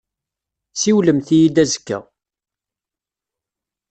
[0.81, 1.99] Siwlemt-iyi-d azekka.